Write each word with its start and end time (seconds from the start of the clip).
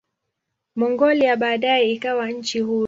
Mongolia 0.75 1.35
baadaye 1.35 1.91
ikawa 1.91 2.29
nchi 2.31 2.59
huru. 2.59 2.79